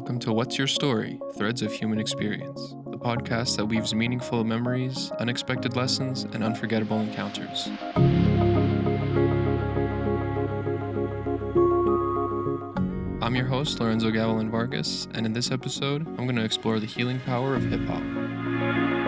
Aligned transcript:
welcome 0.00 0.18
to 0.18 0.32
What's 0.32 0.56
Your 0.56 0.66
Story? 0.66 1.20
Threads 1.36 1.60
of 1.60 1.70
Human 1.74 2.00
Experience, 2.00 2.74
the 2.86 2.96
podcast 2.96 3.58
that 3.58 3.66
weaves 3.66 3.94
meaningful 3.94 4.44
memories, 4.44 5.12
unexpected 5.18 5.76
lessons, 5.76 6.22
and 6.22 6.42
unforgettable 6.42 6.98
encounters. 7.00 7.68
I'm 13.20 13.36
your 13.36 13.44
host, 13.44 13.78
Lorenzo 13.78 14.10
Gavilan 14.10 14.50
Vargas, 14.50 15.06
and 15.12 15.26
in 15.26 15.34
this 15.34 15.50
episode, 15.50 16.08
I'm 16.08 16.24
going 16.24 16.36
to 16.36 16.44
explore 16.44 16.80
the 16.80 16.86
healing 16.86 17.20
power 17.26 17.54
of 17.54 17.62
hip 17.64 17.86
hop. 17.86 18.99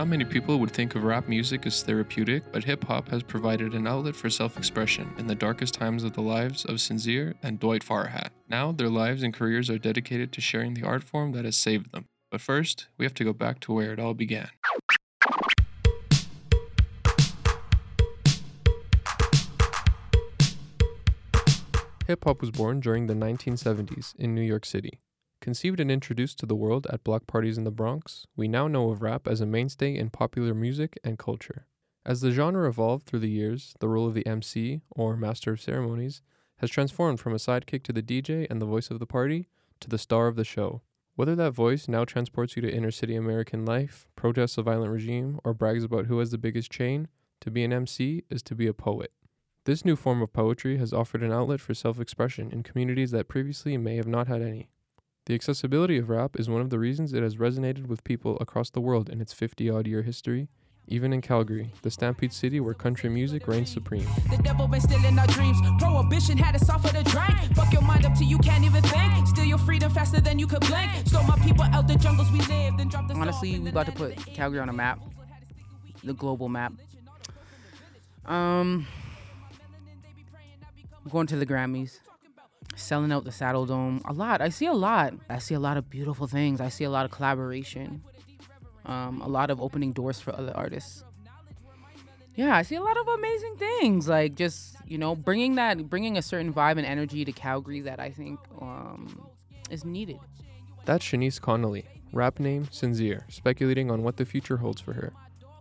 Not 0.00 0.08
many 0.08 0.24
people 0.24 0.58
would 0.60 0.70
think 0.70 0.94
of 0.94 1.04
rap 1.04 1.28
music 1.28 1.66
as 1.66 1.82
therapeutic, 1.82 2.44
but 2.52 2.64
hip 2.64 2.84
hop 2.84 3.10
has 3.10 3.22
provided 3.22 3.74
an 3.74 3.86
outlet 3.86 4.16
for 4.16 4.30
self 4.30 4.56
expression 4.56 5.12
in 5.18 5.26
the 5.26 5.34
darkest 5.34 5.74
times 5.74 6.04
of 6.04 6.14
the 6.14 6.22
lives 6.22 6.64
of 6.64 6.76
Sinzere 6.76 7.34
and 7.42 7.60
Dwight 7.60 7.84
Farahat. 7.84 8.30
Now, 8.48 8.72
their 8.72 8.88
lives 8.88 9.22
and 9.22 9.34
careers 9.34 9.68
are 9.68 9.76
dedicated 9.76 10.32
to 10.32 10.40
sharing 10.40 10.72
the 10.72 10.84
art 10.84 11.04
form 11.04 11.32
that 11.32 11.44
has 11.44 11.58
saved 11.58 11.92
them. 11.92 12.06
But 12.30 12.40
first, 12.40 12.88
we 12.96 13.04
have 13.04 13.12
to 13.12 13.24
go 13.24 13.34
back 13.34 13.60
to 13.60 13.74
where 13.74 13.92
it 13.92 14.00
all 14.00 14.14
began. 14.14 14.48
Hip 22.06 22.24
hop 22.24 22.40
was 22.40 22.50
born 22.50 22.80
during 22.80 23.06
the 23.06 23.12
1970s 23.12 24.16
in 24.16 24.34
New 24.34 24.40
York 24.40 24.64
City. 24.64 24.98
Conceived 25.40 25.80
and 25.80 25.90
introduced 25.90 26.38
to 26.38 26.46
the 26.46 26.54
world 26.54 26.86
at 26.90 27.02
block 27.02 27.26
parties 27.26 27.56
in 27.56 27.64
the 27.64 27.70
Bronx, 27.70 28.26
we 28.36 28.46
now 28.46 28.68
know 28.68 28.90
of 28.90 29.00
rap 29.00 29.26
as 29.26 29.40
a 29.40 29.46
mainstay 29.46 29.96
in 29.96 30.10
popular 30.10 30.52
music 30.52 30.98
and 31.02 31.18
culture. 31.18 31.66
As 32.04 32.20
the 32.20 32.30
genre 32.30 32.68
evolved 32.68 33.06
through 33.06 33.20
the 33.20 33.30
years, 33.30 33.74
the 33.80 33.88
role 33.88 34.06
of 34.06 34.12
the 34.12 34.26
MC, 34.26 34.82
or 34.90 35.16
Master 35.16 35.52
of 35.52 35.60
Ceremonies, 35.60 36.20
has 36.58 36.68
transformed 36.68 37.20
from 37.20 37.32
a 37.32 37.36
sidekick 37.36 37.82
to 37.84 37.92
the 37.92 38.02
DJ 38.02 38.46
and 38.50 38.60
the 38.60 38.66
voice 38.66 38.90
of 38.90 38.98
the 38.98 39.06
party 39.06 39.48
to 39.80 39.88
the 39.88 39.96
star 39.96 40.26
of 40.26 40.36
the 40.36 40.44
show. 40.44 40.82
Whether 41.14 41.34
that 41.36 41.52
voice 41.52 41.88
now 41.88 42.04
transports 42.04 42.54
you 42.54 42.60
to 42.60 42.72
inner 42.72 42.90
city 42.90 43.16
American 43.16 43.64
life, 43.64 44.08
protests 44.16 44.58
a 44.58 44.62
violent 44.62 44.92
regime, 44.92 45.40
or 45.42 45.54
brags 45.54 45.84
about 45.84 46.04
who 46.04 46.18
has 46.18 46.30
the 46.30 46.38
biggest 46.38 46.70
chain, 46.70 47.08
to 47.40 47.50
be 47.50 47.64
an 47.64 47.72
MC 47.72 48.24
is 48.28 48.42
to 48.42 48.54
be 48.54 48.66
a 48.66 48.74
poet. 48.74 49.12
This 49.64 49.86
new 49.86 49.96
form 49.96 50.20
of 50.20 50.34
poetry 50.34 50.76
has 50.76 50.92
offered 50.92 51.22
an 51.22 51.32
outlet 51.32 51.60
for 51.60 51.72
self 51.72 51.98
expression 51.98 52.50
in 52.52 52.62
communities 52.62 53.10
that 53.12 53.28
previously 53.28 53.78
may 53.78 53.96
have 53.96 54.06
not 54.06 54.28
had 54.28 54.42
any. 54.42 54.68
The 55.30 55.36
accessibility 55.36 55.96
of 55.96 56.10
rap 56.10 56.40
is 56.40 56.50
one 56.50 56.60
of 56.60 56.70
the 56.70 56.78
reasons 56.80 57.12
it 57.12 57.22
has 57.22 57.36
resonated 57.36 57.86
with 57.86 58.02
people 58.02 58.36
across 58.40 58.68
the 58.68 58.80
world 58.80 59.08
in 59.08 59.20
its 59.20 59.32
50 59.32 59.70
odd 59.70 59.86
year 59.86 60.02
history, 60.02 60.48
even 60.88 61.12
in 61.12 61.20
Calgary, 61.20 61.70
the 61.82 61.90
Stampede 61.92 62.32
City 62.32 62.58
where 62.58 62.74
country 62.74 63.08
music 63.08 63.46
reigns 63.46 63.70
supreme. 63.70 64.08
The 64.28 64.38
devil 64.42 64.66
been 64.66 64.80
stealing 64.80 65.16
our 65.16 65.28
dreams. 65.28 65.56
Prohibition 65.78 66.36
had 66.36 66.56
us 66.56 66.68
off 66.68 66.84
of 66.84 66.94
the 66.94 67.04
drink. 67.04 67.54
Fuck 67.54 67.72
your 67.72 67.82
mind 67.82 68.06
up 68.06 68.16
till 68.16 68.26
you 68.26 68.38
can't 68.38 68.64
even 68.64 68.82
think. 68.82 69.28
Steal 69.28 69.44
your 69.44 69.58
freedom 69.58 69.92
faster 69.92 70.20
than 70.20 70.40
you 70.40 70.48
could 70.48 70.66
blink. 70.66 70.90
Stole 71.06 71.22
my 71.22 71.38
people 71.38 71.62
out 71.62 71.86
the 71.86 71.94
jungles 71.94 72.28
we 72.32 72.38
lived. 72.38 72.80
Then 72.80 72.88
dropped 72.88 73.12
us 73.12 73.16
Honestly, 73.16 73.60
we 73.60 73.66
the 73.66 73.70
about 73.70 73.86
to 73.86 73.92
put 73.92 74.16
Calgary 74.34 74.58
on 74.58 74.68
a 74.68 74.72
map, 74.72 74.98
the 76.02 76.12
global 76.12 76.48
map. 76.48 76.72
Um, 78.26 78.84
going 81.08 81.28
to 81.28 81.36
the 81.36 81.46
Grammys, 81.46 82.00
selling 82.76 83.12
out 83.12 83.24
the 83.24 83.30
Saddledome. 83.30 84.02
A 84.06 84.12
lot. 84.12 84.40
I 84.40 84.48
see 84.48 84.66
a 84.66 84.72
lot. 84.72 85.14
I 85.28 85.38
see 85.38 85.54
a 85.54 85.60
lot 85.60 85.76
of 85.76 85.90
beautiful 85.90 86.26
things. 86.26 86.60
I 86.60 86.68
see 86.68 86.84
a 86.84 86.90
lot 86.90 87.04
of 87.04 87.10
collaboration. 87.10 88.02
Um, 88.86 89.20
a 89.20 89.28
lot 89.28 89.50
of 89.50 89.60
opening 89.60 89.92
doors 89.92 90.20
for 90.20 90.34
other 90.34 90.52
artists. 90.56 91.04
Yeah, 92.34 92.56
I 92.56 92.62
see 92.62 92.76
a 92.76 92.82
lot 92.82 92.96
of 92.96 93.06
amazing 93.06 93.56
things. 93.56 94.08
Like 94.08 94.34
just 94.34 94.76
you 94.90 94.98
know, 94.98 95.14
bringing 95.14 95.54
that, 95.54 95.88
bringing 95.88 96.18
a 96.18 96.22
certain 96.22 96.52
vibe 96.52 96.76
and 96.76 96.84
energy 96.84 97.24
to 97.24 97.30
Calgary 97.30 97.80
that 97.82 98.00
I 98.00 98.10
think 98.10 98.40
um, 98.60 99.24
is 99.70 99.84
needed. 99.84 100.18
That's 100.84 101.04
Shanice 101.04 101.40
Connolly, 101.40 101.86
rap 102.12 102.40
name 102.40 102.66
Sinzere, 102.66 103.22
speculating 103.32 103.88
on 103.88 104.02
what 104.02 104.16
the 104.16 104.24
future 104.24 104.56
holds 104.56 104.80
for 104.80 104.94
her. 104.94 105.12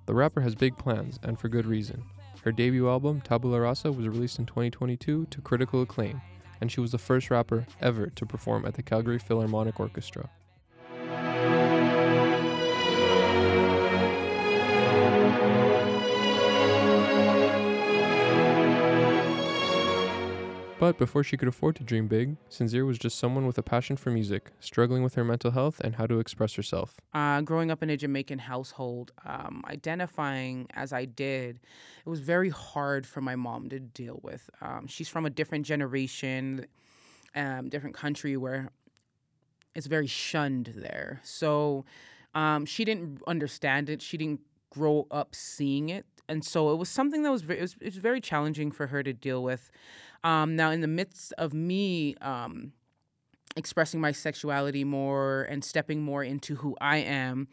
The 0.07 0.15
rapper 0.15 0.41
has 0.41 0.55
big 0.55 0.75
plans, 0.77 1.19
and 1.21 1.39
for 1.39 1.47
good 1.47 1.67
reason. 1.67 2.03
Her 2.43 2.51
debut 2.51 2.89
album, 2.89 3.21
Tabula 3.21 3.61
Rasa, 3.61 3.91
was 3.91 4.07
released 4.07 4.39
in 4.39 4.47
2022 4.47 5.27
to 5.29 5.41
critical 5.41 5.83
acclaim, 5.83 6.21
and 6.61 6.71
she 6.71 6.79
was 6.79 6.91
the 6.91 6.97
first 6.97 7.29
rapper 7.29 7.65
ever 7.81 8.07
to 8.07 8.25
perform 8.25 8.65
at 8.65 8.73
the 8.73 8.83
Calgary 8.83 9.19
Philharmonic 9.19 9.79
Orchestra. 9.79 10.29
But 20.79 20.97
before 20.97 21.25
she 21.25 21.35
could 21.35 21.49
afford 21.49 21.75
to 21.75 21.83
dream 21.83 22.07
big, 22.07 22.37
Sinzere 22.49 22.87
was 22.87 22.97
just 22.97 23.19
someone 23.19 23.45
with 23.45 23.57
a 23.57 23.61
passion 23.61 23.97
for 23.97 24.11
music, 24.11 24.51
struggling 24.61 25.03
with 25.03 25.15
her 25.15 25.25
mental 25.25 25.51
health 25.51 25.81
and 25.81 25.95
how 25.97 26.07
to 26.07 26.19
express 26.19 26.53
herself. 26.53 26.95
uh, 27.13 27.41
growing 27.41 27.69
up 27.69 27.83
in 27.83 27.89
a 27.89 27.97
Jamaican 27.97 28.39
household, 28.39 29.11
um, 29.25 29.61
identifying 29.67 30.67
as 30.73 30.93
I 30.93 31.03
did, 31.03 31.59
it 32.05 32.09
was 32.09 32.21
very 32.21 32.47
hard 32.49 33.05
for 33.05 33.19
my 33.19 33.35
mom 33.35 33.67
to 33.69 33.79
deal 33.79 34.21
with. 34.23 34.49
Um, 34.61 34.87
she's 34.87 35.09
from 35.09 35.25
a 35.25 35.29
different 35.29 35.65
generation, 35.65 36.65
um, 37.35 37.67
different 37.67 37.95
country 37.95 38.37
where 38.37 38.69
it's 39.75 39.87
very 39.87 40.07
shunned 40.07 40.73
there. 40.77 41.19
So 41.23 41.83
um, 42.33 42.65
she 42.65 42.85
didn't 42.85 43.21
understand 43.27 43.89
it. 43.89 44.01
She 44.01 44.15
didn't 44.17 44.39
grow 44.69 45.07
up 45.11 45.35
seeing 45.35 45.89
it. 45.89 46.05
And 46.27 46.45
so 46.45 46.71
it 46.71 46.77
was 46.77 46.89
something 46.89 47.23
that 47.23 47.31
was, 47.31 47.41
ve- 47.41 47.55
it 47.57 47.61
was, 47.61 47.75
it 47.81 47.85
was 47.85 47.97
very 47.97 48.21
challenging 48.21 48.71
for 48.71 48.87
her 48.87 49.01
to 49.01 49.13
deal 49.13 49.41
with. 49.43 49.71
Um, 50.23 50.55
now, 50.55 50.69
in 50.69 50.81
the 50.81 50.87
midst 50.87 51.33
of 51.37 51.53
me 51.53 52.15
um, 52.21 52.73
expressing 53.55 53.99
my 53.99 54.11
sexuality 54.11 54.83
more 54.83 55.43
and 55.43 55.63
stepping 55.63 56.01
more 56.01 56.23
into 56.23 56.55
who 56.55 56.75
I 56.79 56.97
am, 56.97 57.47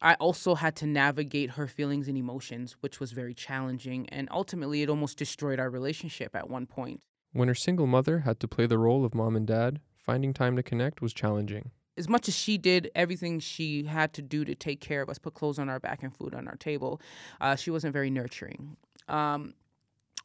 I 0.00 0.14
also 0.14 0.54
had 0.54 0.76
to 0.76 0.86
navigate 0.86 1.50
her 1.50 1.66
feelings 1.66 2.08
and 2.08 2.16
emotions, 2.16 2.76
which 2.80 3.00
was 3.00 3.12
very 3.12 3.34
challenging. 3.34 4.08
And 4.10 4.28
ultimately, 4.30 4.82
it 4.82 4.90
almost 4.90 5.18
destroyed 5.18 5.58
our 5.58 5.70
relationship 5.70 6.34
at 6.34 6.48
one 6.48 6.66
point. 6.66 7.00
When 7.32 7.48
her 7.48 7.54
single 7.54 7.86
mother 7.86 8.20
had 8.20 8.40
to 8.40 8.48
play 8.48 8.66
the 8.66 8.78
role 8.78 9.04
of 9.04 9.14
mom 9.14 9.36
and 9.36 9.46
dad, 9.46 9.80
finding 9.96 10.32
time 10.32 10.56
to 10.56 10.62
connect 10.62 11.02
was 11.02 11.12
challenging. 11.12 11.70
As 11.96 12.08
much 12.08 12.28
as 12.28 12.34
she 12.34 12.58
did 12.58 12.90
everything 12.94 13.40
she 13.40 13.84
had 13.84 14.12
to 14.14 14.22
do 14.22 14.44
to 14.44 14.54
take 14.54 14.80
care 14.80 15.00
of 15.02 15.08
us, 15.08 15.18
put 15.18 15.34
clothes 15.34 15.58
on 15.58 15.68
our 15.68 15.80
back 15.80 16.02
and 16.02 16.14
food 16.14 16.34
on 16.34 16.46
our 16.46 16.56
table, 16.56 17.00
uh, 17.40 17.56
she 17.56 17.70
wasn't 17.70 17.92
very 17.92 18.10
nurturing. 18.10 18.76
Um, 19.08 19.54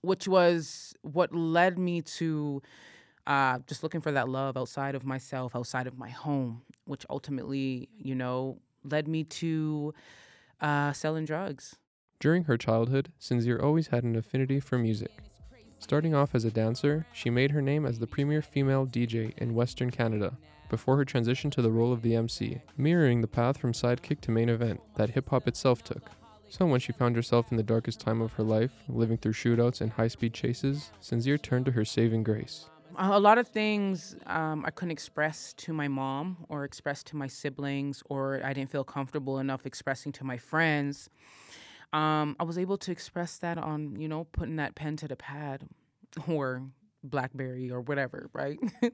which 0.02 0.28
was 0.28 0.96
what 1.02 1.34
led 1.34 1.78
me 1.78 2.02
to 2.02 2.62
uh, 3.28 3.60
just 3.68 3.84
looking 3.84 4.02
for 4.02 4.12
that 4.12 4.28
love 4.28 4.58
outside 4.58 4.96
of 4.96 5.06
myself, 5.06 5.56
outside 5.56 5.88
of 5.88 5.98
my 5.98 6.10
home, 6.10 6.64
which 6.86 7.06
ultimately, 7.10 7.88
you 7.98 8.16
know, 8.16 8.58
led 8.84 9.08
me 9.08 9.24
to 9.24 9.94
uh, 10.60 10.92
selling 10.94 11.26
drugs. 11.26 11.76
During 12.20 12.46
her 12.46 12.58
childhood, 12.58 13.12
Sinzere 13.20 13.62
always 13.62 13.88
had 13.88 14.04
an 14.04 14.16
affinity 14.16 14.60
for 14.60 14.78
music. 14.78 15.12
Starting 15.80 16.14
off 16.14 16.36
as 16.36 16.46
a 16.46 16.52
dancer, 16.52 17.08
she 17.12 17.32
made 17.32 17.52
her 17.52 17.62
name 17.62 17.86
as 17.86 17.98
the 17.98 18.06
premier 18.06 18.42
female 18.42 18.86
DJ 18.86 19.36
in 19.38 19.56
Western 19.56 19.90
Canada 19.90 20.38
before 20.72 20.98
her 20.98 21.06
transition 21.06 21.52
to 21.52 21.62
the 21.62 21.70
role 21.70 21.94
of 21.94 22.02
the 22.02 22.16
MC, 22.16 22.62
mirroring 22.78 23.22
the 23.22 23.28
path 23.28 23.58
from 23.58 23.74
sidekick 23.74 24.22
to 24.22 24.32
main 24.32 24.50
event 24.50 24.82
that 24.96 25.12
hip 25.12 25.30
hop 25.30 25.48
itself 25.48 25.84
took. 25.84 26.10
So 26.50 26.66
when 26.66 26.80
she 26.80 26.94
found 26.94 27.16
herself 27.16 27.52
in 27.52 27.58
the 27.58 27.64
darkest 27.64 28.00
time 28.00 28.22
of 28.22 28.34
her 28.34 28.44
life, 28.44 28.72
living 28.88 29.18
through 29.18 29.34
shootouts 29.34 29.82
and 29.82 29.92
high 29.92 30.08
speed 30.08 30.34
chases, 30.34 30.92
Sinzere 31.02 31.40
turned 31.40 31.66
to 31.66 31.72
her 31.74 31.86
saving 31.86 32.24
grace. 32.24 32.70
A 32.98 33.10
a 33.12 33.20
lot 33.20 33.38
of 33.38 33.50
things 33.50 34.16
um, 34.26 34.66
I 34.66 34.72
couldn't 34.72 34.92
express 34.92 35.54
to 35.54 35.74
my 35.74 35.88
mom 35.88 36.46
or 36.50 36.64
express 36.64 37.04
to 37.06 37.16
my 37.16 37.28
siblings, 37.28 38.02
or 38.10 38.42
I 38.44 38.54
didn't 38.54 38.72
feel 38.72 38.84
comfortable 38.84 39.40
enough 39.40 39.66
expressing 39.66 40.12
to 40.14 40.24
my 40.24 40.38
friends. 40.38 41.10
Um, 41.94 42.38
I 42.40 42.44
was 42.44 42.58
able 42.58 42.78
to 42.80 42.92
express 42.92 43.38
that 43.40 43.58
on, 43.58 44.00
you 44.00 44.08
know, 44.08 44.26
putting 44.32 44.56
that 44.56 44.76
pen 44.76 44.96
to 44.98 45.08
the 45.08 45.18
pad 45.18 45.68
or 46.28 46.64
Blackberry 47.04 47.70
or 47.70 47.82
whatever, 47.82 48.30
right? 48.34 48.58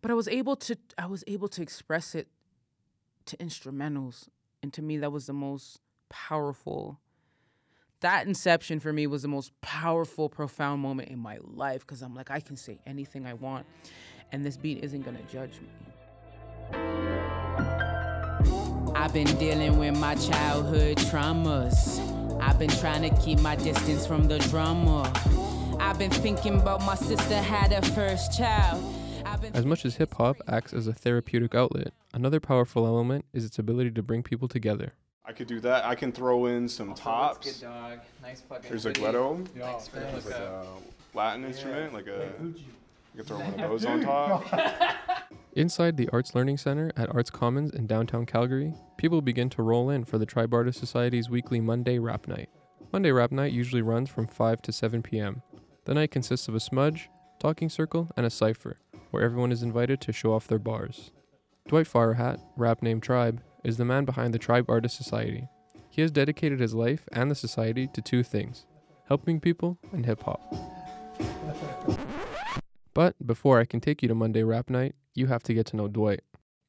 but 0.00 0.10
I 0.10 0.14
was 0.14 0.28
able 0.28 0.56
to, 0.56 0.76
I 0.96 1.06
was 1.06 1.24
able 1.26 1.48
to 1.48 1.62
express 1.62 2.14
it 2.14 2.28
to 3.26 3.36
instrumentals, 3.38 4.28
and 4.62 4.72
to 4.74 4.82
me, 4.82 4.98
that 4.98 5.12
was 5.12 5.26
the 5.26 5.32
most 5.32 5.80
powerful. 6.08 7.00
That 8.00 8.26
inception 8.26 8.80
for 8.80 8.92
me 8.92 9.06
was 9.06 9.22
the 9.22 9.28
most 9.28 9.52
powerful, 9.60 10.28
profound 10.28 10.80
moment 10.80 11.08
in 11.08 11.18
my 11.18 11.38
life 11.42 11.80
because 11.80 12.00
I'm 12.02 12.14
like, 12.14 12.30
I 12.30 12.40
can 12.40 12.56
say 12.56 12.78
anything 12.86 13.26
I 13.26 13.34
want, 13.34 13.66
and 14.32 14.44
this 14.44 14.56
beat 14.56 14.82
isn't 14.84 15.02
gonna 15.02 15.22
judge 15.30 15.60
me. 15.60 15.68
I've 18.94 19.12
been 19.12 19.36
dealing 19.38 19.78
with 19.78 19.98
my 19.98 20.14
childhood 20.16 20.98
traumas. 20.98 21.98
I've 22.40 22.58
been 22.58 22.70
trying 22.70 23.08
to 23.08 23.22
keep 23.22 23.40
my 23.40 23.56
distance 23.56 24.06
from 24.06 24.28
the 24.28 24.38
drama. 24.38 25.12
I've 25.80 25.98
been 25.98 26.10
thinking 26.10 26.60
about 26.60 26.82
my 26.82 26.94
sister 26.94 27.36
had 27.36 27.72
her 27.72 27.82
first 27.92 28.36
child. 28.36 28.82
I've 29.48 29.54
been 29.54 29.60
As 29.60 29.66
much 29.66 29.84
as 29.86 29.96
hip 29.96 30.14
hop 30.14 30.36
acts 30.46 30.74
as 30.74 30.86
a 30.86 30.92
therapeutic 30.92 31.54
outlet, 31.54 31.94
another 32.12 32.38
powerful 32.38 32.86
element 32.86 33.24
is 33.32 33.46
its 33.46 33.58
ability 33.58 33.92
to 33.92 34.02
bring 34.02 34.22
people 34.22 34.46
together. 34.46 34.92
I 35.24 35.32
could 35.32 35.46
do 35.46 35.58
that. 35.60 35.84
I 35.86 35.94
can 35.94 36.12
throw 36.12 36.46
in 36.46 36.68
some 36.68 36.94
tops. 36.94 37.60
dog. 37.60 38.00
Nice 38.22 38.42
fucking. 38.42 38.68
There's 38.68 38.84
a 38.86 38.92
Gledo, 38.92 39.46
there's 39.54 40.26
like 40.26 40.34
a 40.34 40.66
Latin 41.14 41.44
instrument, 41.44 41.94
like 41.94 42.06
a. 42.08 42.28
You 42.42 42.54
can 43.16 43.24
throw 43.24 43.38
one 43.38 43.60
of 43.60 43.70
those 43.70 43.86
on 43.86 44.00
top. 44.02 44.44
Inside 45.54 45.96
the 45.96 46.10
Arts 46.12 46.34
Learning 46.34 46.58
Center 46.58 46.92
at 46.96 47.14
Arts 47.14 47.30
Commons 47.30 47.70
in 47.70 47.86
downtown 47.86 48.26
Calgary, 48.26 48.74
people 48.98 49.22
begin 49.22 49.48
to 49.50 49.62
roll 49.62 49.88
in 49.88 50.04
for 50.04 50.18
the 50.18 50.26
Tribe 50.26 50.52
Artist 50.52 50.78
Society's 50.78 51.30
weekly 51.30 51.60
Monday 51.60 51.98
Rap 51.98 52.28
Night. 52.28 52.50
Monday 52.92 53.10
Rap 53.12 53.32
Night 53.32 53.52
usually 53.52 53.82
runs 53.82 54.10
from 54.10 54.26
5 54.26 54.60
to 54.62 54.72
7 54.72 55.02
p.m. 55.02 55.42
The 55.84 55.94
night 55.94 56.10
consists 56.10 56.48
of 56.48 56.54
a 56.54 56.60
smudge, 56.60 57.08
talking 57.38 57.68
circle, 57.68 58.10
and 58.16 58.24
a 58.24 58.30
cipher, 58.30 58.76
where 59.10 59.22
everyone 59.22 59.52
is 59.52 59.62
invited 59.62 60.00
to 60.00 60.12
show 60.12 60.32
off 60.32 60.46
their 60.46 60.58
bars. 60.58 61.10
Dwight 61.66 61.86
Farahat, 61.86 62.40
rap 62.56 62.82
name 62.82 63.00
Tribe, 63.00 63.42
is 63.64 63.76
the 63.76 63.84
man 63.84 64.04
behind 64.04 64.32
the 64.32 64.38
Tribe 64.38 64.66
Artist 64.68 64.96
Society. 64.96 65.48
He 65.90 66.02
has 66.02 66.10
dedicated 66.10 66.60
his 66.60 66.74
life 66.74 67.08
and 67.12 67.30
the 67.30 67.34
society 67.34 67.88
to 67.88 68.00
two 68.00 68.22
things 68.22 68.66
helping 69.08 69.40
people 69.40 69.78
and 69.90 70.04
hip 70.04 70.22
hop. 70.22 70.40
But 72.94 73.14
before 73.26 73.58
I 73.58 73.64
can 73.64 73.80
take 73.80 74.02
you 74.02 74.08
to 74.08 74.14
Monday 74.14 74.42
Rap 74.42 74.68
Night, 74.68 74.94
you 75.14 75.28
have 75.28 75.42
to 75.44 75.54
get 75.54 75.66
to 75.66 75.76
know 75.76 75.88
Dwight. 75.88 76.20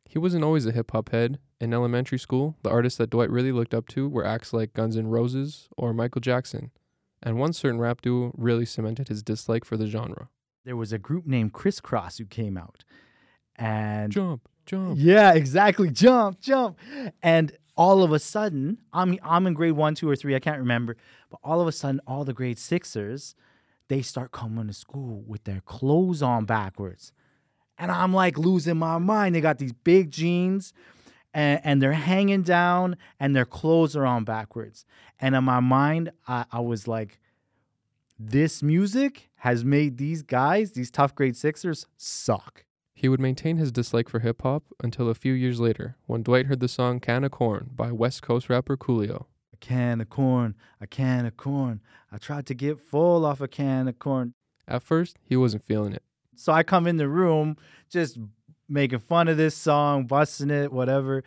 He 0.05 0.17
wasn't 0.17 0.43
always 0.43 0.65
a 0.65 0.71
hip 0.71 0.91
hop 0.91 1.09
head. 1.09 1.39
In 1.59 1.73
elementary 1.73 2.17
school, 2.17 2.55
the 2.63 2.69
artists 2.69 2.97
that 2.97 3.09
Dwight 3.09 3.29
really 3.29 3.51
looked 3.51 3.73
up 3.73 3.87
to 3.89 4.07
were 4.07 4.25
acts 4.25 4.53
like 4.53 4.73
Guns 4.73 4.95
N' 4.95 5.07
Roses 5.07 5.67
or 5.77 5.93
Michael 5.93 6.21
Jackson, 6.21 6.71
and 7.21 7.37
one 7.37 7.51
certain 7.51 7.79
rap 7.79 8.01
duo 8.01 8.31
really 8.37 8.65
cemented 8.65 9.09
his 9.09 9.21
dislike 9.21 9.65
for 9.65 9.75
the 9.75 9.87
genre. 9.87 10.29
There 10.65 10.75
was 10.75 10.93
a 10.93 10.97
group 10.97 11.25
named 11.25 11.53
Kris 11.53 11.79
Kross 11.79 12.17
who 12.17 12.25
came 12.25 12.57
out. 12.57 12.83
And 13.55 14.11
Jump, 14.11 14.47
jump. 14.65 14.95
Yeah, 14.97 15.33
exactly. 15.33 15.89
Jump, 15.91 16.39
jump. 16.39 16.77
And 17.21 17.51
all 17.75 18.03
of 18.03 18.11
a 18.11 18.19
sudden, 18.19 18.77
I'm 18.93 19.17
I'm 19.23 19.47
in 19.47 19.53
grade 19.53 19.73
one, 19.73 19.95
two, 19.95 20.09
or 20.09 20.15
three, 20.15 20.35
I 20.35 20.39
can't 20.39 20.59
remember. 20.59 20.97
But 21.29 21.39
all 21.43 21.61
of 21.61 21.67
a 21.67 21.71
sudden, 21.71 22.01
all 22.05 22.23
the 22.25 22.33
grade 22.33 22.59
sixers, 22.59 23.35
they 23.87 24.01
start 24.01 24.31
coming 24.31 24.67
to 24.67 24.73
school 24.73 25.23
with 25.25 25.43
their 25.43 25.61
clothes 25.61 26.21
on 26.21 26.45
backwards. 26.45 27.11
And 27.77 27.91
I'm 27.91 28.13
like 28.13 28.37
losing 28.37 28.77
my 28.77 28.97
mind. 28.97 29.35
They 29.35 29.41
got 29.41 29.57
these 29.57 29.71
big 29.71 30.11
jeans 30.11 30.73
and, 31.33 31.61
and 31.63 31.81
they're 31.81 31.93
hanging 31.93 32.43
down 32.43 32.97
and 33.19 33.35
their 33.35 33.45
clothes 33.45 33.95
are 33.95 34.05
on 34.05 34.25
backwards. 34.25 34.85
And 35.19 35.35
in 35.35 35.43
my 35.43 35.59
mind, 35.59 36.11
I, 36.27 36.45
I 36.51 36.59
was 36.59 36.87
like, 36.87 37.19
this 38.19 38.61
music 38.61 39.29
has 39.37 39.63
made 39.63 39.97
these 39.97 40.21
guys, 40.23 40.73
these 40.73 40.91
tough 40.91 41.15
grade 41.15 41.37
sixers, 41.37 41.87
suck. 41.95 42.65
He 42.93 43.07
would 43.07 43.21
maintain 43.21 43.55
his 43.55 43.71
dislike 43.71 44.09
for 44.09 44.19
hip 44.19 44.41
hop 44.41 44.63
until 44.83 45.07
a 45.07 45.15
few 45.15 45.31
years 45.31 45.61
later 45.61 45.95
when 46.05 46.21
Dwight 46.21 46.47
heard 46.47 46.59
the 46.59 46.67
song 46.67 46.99
Can 46.99 47.23
of 47.23 47.31
Corn 47.31 47.69
by 47.73 47.93
West 47.93 48.21
Coast 48.21 48.49
rapper 48.49 48.75
Coolio. 48.75 49.27
A 49.53 49.57
can 49.57 50.01
of 50.01 50.09
corn, 50.09 50.55
a 50.81 50.87
can 50.87 51.25
of 51.25 51.37
corn. 51.37 51.79
I 52.11 52.17
tried 52.17 52.45
to 52.47 52.53
get 52.53 52.81
full 52.81 53.25
off 53.25 53.39
a 53.39 53.47
can 53.47 53.87
of 53.87 53.99
corn. 53.99 54.33
At 54.67 54.83
first, 54.83 55.17
he 55.23 55.37
wasn't 55.37 55.63
feeling 55.63 55.93
it. 55.93 56.03
So 56.35 56.51
I 56.51 56.63
come 56.63 56.87
in 56.87 56.97
the 56.97 57.07
room 57.07 57.55
just 57.89 58.19
making 58.67 58.99
fun 58.99 59.29
of 59.29 59.37
this 59.37 59.55
song, 59.55 60.07
busting 60.07 60.49
it, 60.49 60.73
whatever. 60.73 61.23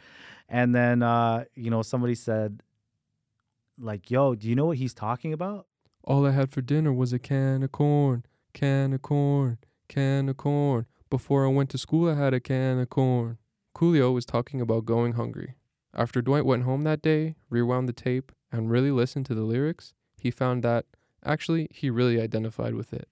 And 0.46 0.74
then 0.74 1.02
uh, 1.02 1.44
you 1.54 1.70
know, 1.70 1.80
somebody 1.80 2.14
said, 2.14 2.62
like, 3.78 4.10
yo, 4.10 4.34
do 4.34 4.46
you 4.46 4.54
know 4.54 4.66
what 4.66 4.76
he's 4.76 4.92
talking 4.92 5.32
about? 5.32 5.66
All 6.04 6.26
I 6.26 6.32
had 6.32 6.50
for 6.50 6.60
dinner 6.60 6.92
was 6.92 7.12
a 7.12 7.18
can 7.18 7.62
of 7.62 7.70
corn, 7.70 8.24
can 8.52 8.92
of 8.92 9.02
corn, 9.02 9.58
can 9.88 10.28
of 10.28 10.36
corn. 10.36 10.86
Before 11.08 11.44
I 11.44 11.48
went 11.48 11.70
to 11.70 11.78
school, 11.78 12.10
I 12.10 12.14
had 12.14 12.34
a 12.34 12.40
can 12.40 12.80
of 12.80 12.90
corn. 12.90 13.38
Coolio 13.74 14.12
was 14.12 14.24
talking 14.24 14.60
about 14.60 14.84
going 14.84 15.12
hungry. 15.12 15.54
After 15.94 16.20
Dwight 16.20 16.44
went 16.44 16.64
home 16.64 16.82
that 16.82 17.02
day, 17.02 17.36
rewound 17.48 17.88
the 17.88 17.92
tape, 17.92 18.32
and 18.50 18.70
really 18.70 18.90
listened 18.90 19.26
to 19.26 19.34
the 19.34 19.42
lyrics, 19.42 19.94
he 20.18 20.30
found 20.30 20.64
that 20.64 20.86
actually 21.24 21.68
he 21.70 21.88
really 21.88 22.20
identified 22.20 22.74
with 22.74 22.92
it. 22.92 23.08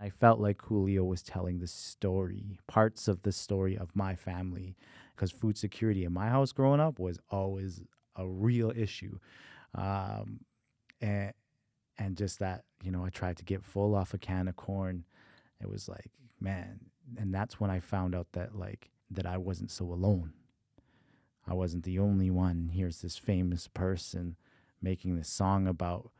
I 0.00 0.08
felt 0.08 0.40
like 0.40 0.56
Coolio 0.56 1.06
was 1.06 1.22
telling 1.22 1.58
the 1.58 1.66
story, 1.66 2.58
parts 2.66 3.08
of 3.08 3.22
the 3.22 3.32
story 3.32 3.76
of 3.76 3.94
my 3.94 4.14
family, 4.14 4.76
because 5.14 5.30
food 5.30 5.58
security 5.58 6.04
in 6.04 6.14
my 6.14 6.28
house 6.28 6.52
growing 6.52 6.80
up 6.80 6.98
was 6.98 7.18
always 7.28 7.82
a 8.16 8.26
real 8.26 8.72
issue. 8.74 9.18
Um, 9.74 10.40
and, 11.02 11.32
and 12.00 12.16
just 12.16 12.38
that, 12.38 12.64
you 12.82 12.90
know, 12.90 13.04
I 13.04 13.10
tried 13.10 13.36
to 13.36 13.44
get 13.44 13.62
full 13.62 13.94
off 13.94 14.14
a 14.14 14.18
can 14.18 14.48
of 14.48 14.56
corn. 14.56 15.04
It 15.60 15.68
was 15.68 15.86
like, 15.86 16.10
man, 16.40 16.80
and 17.18 17.32
that's 17.32 17.60
when 17.60 17.70
I 17.70 17.78
found 17.78 18.14
out 18.14 18.28
that, 18.32 18.56
like, 18.56 18.90
that 19.10 19.26
I 19.26 19.36
wasn't 19.36 19.70
so 19.70 19.84
alone. 19.84 20.32
I 21.46 21.52
wasn't 21.52 21.84
the 21.84 21.98
only 21.98 22.30
one. 22.30 22.70
Here's 22.72 23.02
this 23.02 23.18
famous 23.18 23.68
person 23.68 24.36
making 24.80 25.16
this 25.16 25.28
song 25.28 25.66
about 25.66 26.10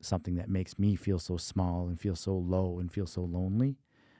something 0.00 0.34
that 0.34 0.48
makes 0.48 0.76
me 0.76 0.96
feel 0.96 1.20
so 1.20 1.36
small 1.36 1.86
and 1.86 2.00
feel 2.00 2.16
so 2.16 2.34
low 2.34 2.80
and 2.80 2.90
feel 2.90 3.06
so 3.06 3.22
lonely. 3.22 3.76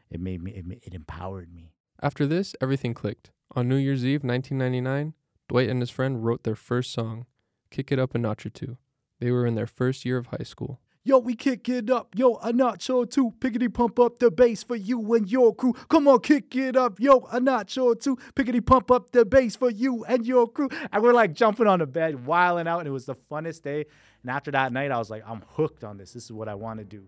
It 0.08 0.20
made 0.20 0.40
me, 0.40 0.52
it, 0.52 0.64
it 0.82 0.94
empowered 0.94 1.52
me. 1.52 1.72
After 2.00 2.26
this, 2.26 2.54
everything 2.60 2.94
clicked. 2.94 3.32
On 3.56 3.68
New 3.68 3.76
Year's 3.76 4.04
Eve 4.04 4.22
1999, 4.22 5.14
Dwight 5.48 5.68
and 5.68 5.80
his 5.82 5.90
friend 5.90 6.24
wrote 6.24 6.44
their 6.44 6.54
first 6.54 6.92
song, 6.92 7.26
Kick 7.70 7.90
It 7.90 7.98
Up 7.98 8.14
a 8.14 8.18
Notch 8.18 8.46
or 8.46 8.50
Two. 8.50 8.76
They 9.18 9.32
were 9.32 9.46
in 9.46 9.56
their 9.56 9.66
first 9.66 10.04
year 10.04 10.18
of 10.18 10.26
high 10.26 10.44
school. 10.44 10.80
Yo, 11.04 11.18
we 11.18 11.34
kick 11.34 11.68
it 11.68 11.90
up. 11.90 12.14
Yo, 12.14 12.34
a 12.36 12.52
nacho 12.52 13.10
too. 13.10 13.32
Pickety 13.40 13.68
pump 13.68 13.98
up 13.98 14.20
the 14.20 14.30
bass 14.30 14.62
for 14.62 14.76
you 14.76 15.14
and 15.14 15.28
your 15.28 15.52
crew. 15.52 15.72
Come 15.88 16.06
on, 16.06 16.20
kick 16.20 16.54
it 16.54 16.76
up. 16.76 17.00
Yo, 17.00 17.26
a 17.32 17.40
nacho 17.40 18.00
too. 18.00 18.16
Pickety 18.36 18.60
pump 18.60 18.88
up 18.92 19.10
the 19.10 19.24
bass 19.24 19.56
for 19.56 19.68
you 19.68 20.04
and 20.04 20.24
your 20.24 20.46
crew. 20.46 20.68
And 20.92 21.02
we're 21.02 21.12
like 21.12 21.32
jumping 21.32 21.66
on 21.66 21.80
the 21.80 21.88
bed, 21.88 22.24
wiling 22.24 22.68
out, 22.68 22.78
and 22.78 22.86
it 22.86 22.92
was 22.92 23.06
the 23.06 23.16
funnest 23.16 23.62
day. 23.62 23.84
And 24.22 24.30
after 24.30 24.52
that 24.52 24.72
night, 24.72 24.92
I 24.92 24.98
was 24.98 25.10
like, 25.10 25.24
I'm 25.26 25.42
hooked 25.48 25.82
on 25.82 25.98
this. 25.98 26.12
This 26.12 26.26
is 26.26 26.32
what 26.32 26.48
I 26.48 26.54
want 26.54 26.78
to 26.78 26.84
do. 26.84 27.04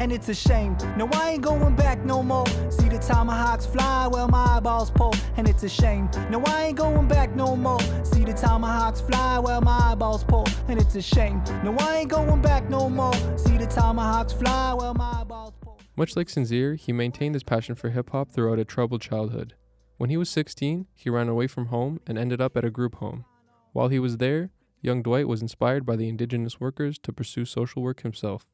And 0.00 0.10
it's 0.12 0.30
a 0.30 0.34
shame. 0.34 0.78
No, 0.96 1.10
I 1.12 1.32
ain't 1.32 1.42
going 1.42 1.76
back 1.76 2.06
no 2.06 2.22
more. 2.22 2.46
See 2.70 2.88
the 2.88 2.98
tomahawks 2.98 3.66
fly 3.66 4.06
while 4.06 4.28
my 4.28 4.56
eyeballs 4.56 4.90
pull, 4.90 5.14
and 5.36 5.46
it's 5.46 5.62
a 5.62 5.68
shame. 5.68 6.08
No, 6.30 6.42
I 6.46 6.68
ain't 6.68 6.78
going 6.78 7.06
back 7.06 7.36
no 7.36 7.54
more. 7.54 7.78
See 8.02 8.24
the 8.24 8.32
tomahawks 8.32 9.02
fly 9.02 9.38
while 9.38 9.60
my 9.60 9.92
eyeballs 9.92 10.24
pull, 10.24 10.46
and 10.68 10.80
it's 10.80 10.94
a 10.94 11.02
shame. 11.02 11.42
No, 11.62 11.76
I 11.78 11.98
ain't 11.98 12.08
going 12.08 12.40
back 12.40 12.70
no 12.70 12.88
more. 12.88 13.12
See 13.36 13.58
the 13.58 13.66
tomahawks 13.66 14.32
fly 14.32 14.72
while 14.72 14.94
my 14.94 15.20
eyeballs 15.20 15.52
pull. 15.60 15.78
Much 15.96 16.16
like 16.16 16.28
Sinzere, 16.28 16.78
he 16.78 16.94
maintained 16.94 17.34
his 17.34 17.44
passion 17.44 17.74
for 17.74 17.90
hip 17.90 18.08
hop 18.08 18.30
throughout 18.30 18.58
a 18.58 18.64
troubled 18.64 19.02
childhood. 19.02 19.54
When 19.98 20.08
he 20.08 20.16
was 20.16 20.30
16, 20.30 20.86
he 20.94 21.10
ran 21.10 21.28
away 21.28 21.46
from 21.46 21.66
home 21.66 22.00
and 22.06 22.16
ended 22.16 22.40
up 22.40 22.56
at 22.56 22.64
a 22.64 22.70
group 22.70 22.94
home. 22.94 23.26
While 23.74 23.88
he 23.88 23.98
was 23.98 24.16
there, 24.16 24.48
young 24.80 25.02
Dwight 25.02 25.28
was 25.28 25.42
inspired 25.42 25.84
by 25.84 25.96
the 25.96 26.08
indigenous 26.08 26.58
workers 26.58 26.98
to 27.00 27.12
pursue 27.12 27.44
social 27.44 27.82
work 27.82 28.00
himself. 28.00 28.46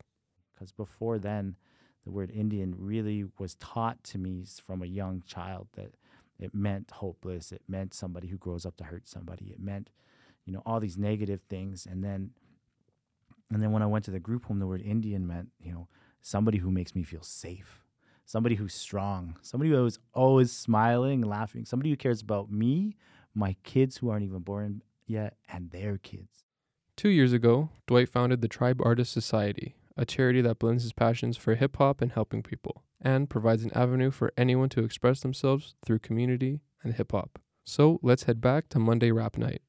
Because 0.56 0.72
before 0.72 1.18
then 1.18 1.54
the 2.04 2.10
word 2.10 2.30
indian 2.30 2.74
really 2.76 3.24
was 3.38 3.54
taught 3.56 4.02
to 4.02 4.18
me 4.18 4.44
from 4.66 4.82
a 4.82 4.86
young 4.86 5.22
child 5.26 5.68
that 5.74 5.92
it 6.38 6.54
meant 6.54 6.90
hopeless 6.90 7.52
it 7.52 7.62
meant 7.68 7.94
somebody 7.94 8.28
who 8.28 8.36
grows 8.36 8.66
up 8.66 8.76
to 8.76 8.84
hurt 8.84 9.08
somebody 9.08 9.46
it 9.46 9.60
meant 9.60 9.90
you 10.44 10.52
know 10.52 10.62
all 10.64 10.78
these 10.78 10.96
negative 10.96 11.40
things. 11.48 11.86
And 11.90 12.04
then 12.04 12.30
and 13.50 13.62
then 13.62 13.72
when 13.72 13.82
i 13.82 13.86
went 13.86 14.04
to 14.04 14.10
the 14.10 14.20
group 14.20 14.44
home 14.46 14.58
the 14.58 14.66
word 14.66 14.82
indian 14.82 15.26
meant 15.26 15.50
you 15.60 15.72
know 15.72 15.88
somebody 16.20 16.58
who 16.58 16.70
makes 16.70 16.94
me 16.94 17.02
feel 17.02 17.22
safe 17.22 17.84
somebody 18.24 18.56
who's 18.56 18.74
strong 18.74 19.36
somebody 19.40 19.70
who 19.70 19.86
is 19.86 19.98
always 20.12 20.50
smiling 20.50 21.20
laughing 21.20 21.64
somebody 21.64 21.90
who 21.90 21.96
cares 21.96 22.20
about 22.20 22.50
me 22.50 22.96
my 23.36 23.54
kids 23.62 23.98
who 23.98 24.08
aren't 24.08 24.24
even 24.24 24.40
born 24.40 24.82
yet 25.06 25.36
and 25.48 25.70
their 25.70 25.98
kids. 25.98 26.44
Two 26.96 27.10
years 27.10 27.32
ago, 27.32 27.68
Dwight 27.86 28.08
founded 28.08 28.40
the 28.40 28.48
Tribe 28.48 28.80
Artist 28.82 29.12
Society, 29.12 29.76
a 29.96 30.04
charity 30.04 30.40
that 30.42 30.58
blends 30.58 30.82
his 30.82 30.92
passions 30.92 31.36
for 31.36 31.54
hip 31.54 31.76
hop 31.76 32.00
and 32.00 32.12
helping 32.12 32.42
people, 32.42 32.82
and 33.00 33.30
provides 33.30 33.64
an 33.64 33.72
avenue 33.74 34.10
for 34.10 34.32
anyone 34.36 34.68
to 34.70 34.84
express 34.84 35.20
themselves 35.20 35.74
through 35.84 35.98
community 36.00 36.60
and 36.82 36.94
hip 36.94 37.12
hop. 37.12 37.38
So 37.64 37.98
let's 38.02 38.24
head 38.24 38.40
back 38.40 38.68
to 38.70 38.78
Monday 38.78 39.10
Rap 39.10 39.36
Night. 39.36 39.62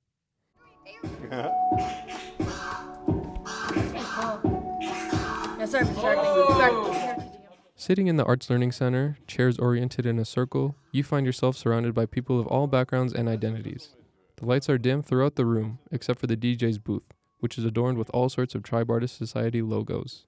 Yeah, 5.59 5.65
sorry 5.65 5.85
for 5.85 5.93
distracting. 5.93 7.23
Sitting 7.75 8.07
in 8.07 8.17
the 8.17 8.25
Arts 8.25 8.49
Learning 8.49 8.71
Center, 8.71 9.17
chairs 9.27 9.57
oriented 9.59 10.05
in 10.05 10.19
a 10.19 10.25
circle, 10.25 10.75
you 10.91 11.03
find 11.03 11.25
yourself 11.25 11.55
surrounded 11.55 11.93
by 11.93 12.05
people 12.05 12.39
of 12.39 12.47
all 12.47 12.67
backgrounds 12.67 13.13
and 13.13 13.29
identities. 13.29 13.95
The 14.37 14.45
lights 14.45 14.69
are 14.69 14.77
dim 14.77 15.03
throughout 15.03 15.35
the 15.35 15.45
room, 15.45 15.79
except 15.91 16.19
for 16.19 16.27
the 16.27 16.37
DJ's 16.37 16.79
booth, 16.79 17.13
which 17.39 17.57
is 17.57 17.65
adorned 17.65 17.97
with 17.97 18.09
all 18.13 18.29
sorts 18.29 18.55
of 18.55 18.63
Tribe 18.63 18.89
Artist 18.89 19.17
Society 19.17 19.61
logos. 19.61 20.25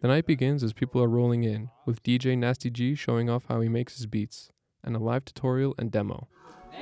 The 0.00 0.08
night 0.08 0.26
begins 0.26 0.62
as 0.62 0.72
people 0.72 1.02
are 1.02 1.08
rolling 1.08 1.44
in, 1.44 1.70
with 1.86 2.02
DJ 2.02 2.36
Nasty 2.36 2.70
G 2.70 2.94
showing 2.94 3.30
off 3.30 3.44
how 3.48 3.60
he 3.60 3.68
makes 3.68 3.96
his 3.96 4.06
beats, 4.06 4.50
and 4.84 4.94
a 4.94 4.98
live 4.98 5.24
tutorial 5.24 5.74
and 5.78 5.90
demo. 5.90 6.28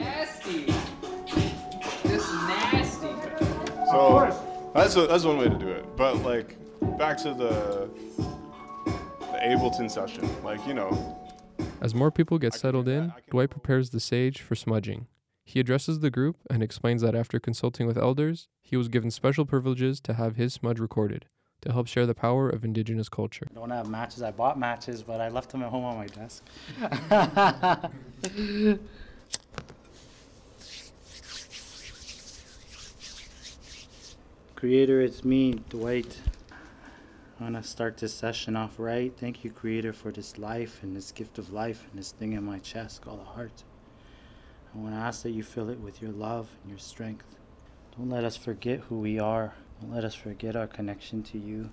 Nasty. 0.00 0.66
Just 0.66 2.32
nasty. 2.32 3.08
So 3.90 4.70
that's 4.74 4.96
a, 4.96 5.06
that's 5.06 5.24
one 5.24 5.38
way 5.38 5.48
to 5.48 5.56
do 5.56 5.68
it. 5.68 5.96
But 5.96 6.16
like 6.22 6.56
back 6.98 7.16
to 7.18 7.32
the 7.32 7.88
the 9.20 9.38
Ableton 9.40 9.90
session, 9.90 10.28
like 10.42 10.64
you 10.66 10.74
know, 10.74 11.16
As 11.80 11.94
more 11.94 12.10
people 12.10 12.38
get 12.38 12.54
settled 12.54 12.88
in, 12.88 13.12
Dwight 13.30 13.50
prepares 13.50 13.90
the 13.90 14.00
sage 14.00 14.40
for 14.40 14.54
smudging. 14.56 15.06
He 15.44 15.60
addresses 15.60 16.00
the 16.00 16.10
group 16.10 16.36
and 16.48 16.62
explains 16.62 17.02
that 17.02 17.14
after 17.14 17.38
consulting 17.38 17.86
with 17.86 17.98
elders, 17.98 18.48
he 18.62 18.76
was 18.76 18.88
given 18.88 19.10
special 19.10 19.44
privileges 19.44 20.00
to 20.00 20.14
have 20.14 20.36
his 20.36 20.54
smudge 20.54 20.80
recorded 20.80 21.26
to 21.60 21.72
help 21.72 21.86
share 21.86 22.06
the 22.06 22.14
power 22.14 22.48
of 22.48 22.64
indigenous 22.64 23.08
culture. 23.08 23.46
I 23.50 23.54
Don't 23.54 23.70
have 23.70 23.88
matches. 23.88 24.22
I 24.22 24.30
bought 24.30 24.58
matches, 24.58 25.02
but 25.02 25.20
I 25.20 25.28
left 25.28 25.50
them 25.50 25.62
at 25.62 25.70
home 25.70 25.84
on 25.84 25.96
my 25.96 26.06
desk. 26.06 26.44
Creator, 34.56 35.00
it's 35.02 35.24
me, 35.24 35.60
Dwight. 35.68 36.20
I 37.38 37.42
want 37.42 37.56
to 37.56 37.62
start 37.62 37.98
this 37.98 38.14
session 38.14 38.56
off 38.56 38.78
right. 38.78 39.12
Thank 39.16 39.44
you, 39.44 39.50
Creator, 39.50 39.92
for 39.92 40.10
this 40.12 40.38
life 40.38 40.82
and 40.82 40.96
this 40.96 41.12
gift 41.12 41.38
of 41.38 41.52
life 41.52 41.86
and 41.90 41.98
this 41.98 42.12
thing 42.12 42.32
in 42.32 42.44
my 42.44 42.58
chest 42.60 43.02
called 43.02 43.20
a 43.20 43.24
heart. 43.24 43.64
I 44.74 44.78
want 44.78 44.94
to 44.94 45.00
ask 45.00 45.22
that 45.22 45.30
you 45.30 45.44
fill 45.44 45.70
it 45.70 45.78
with 45.78 46.02
your 46.02 46.10
love 46.10 46.48
and 46.62 46.70
your 46.70 46.80
strength. 46.80 47.36
Don't 47.96 48.10
let 48.10 48.24
us 48.24 48.36
forget 48.36 48.80
who 48.80 48.98
we 48.98 49.20
are. 49.20 49.54
Don't 49.80 49.92
let 49.92 50.04
us 50.04 50.16
forget 50.16 50.56
our 50.56 50.66
connection 50.66 51.22
to 51.24 51.38
you. 51.38 51.70